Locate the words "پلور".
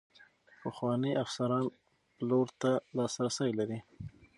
2.15-2.47